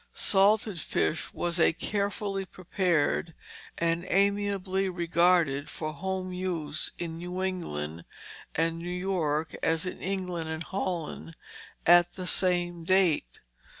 Salted 0.15 0.81
fish 0.81 1.31
was 1.31 1.59
as 1.59 1.75
carefully 1.77 2.43
prepared 2.43 3.35
and 3.77 4.03
amiably 4.09 4.89
regarded 4.89 5.69
for 5.69 5.93
home 5.93 6.33
use 6.33 6.91
in 6.97 7.17
New 7.19 7.43
England 7.43 8.05
and 8.55 8.79
New 8.79 8.89
York 8.89 9.55
as 9.61 9.85
in 9.85 9.99
England 10.01 10.49
and 10.49 10.63
Holland 10.63 11.35
at 11.85 12.13
the 12.13 12.25
same 12.25 12.83
date. 12.83 13.41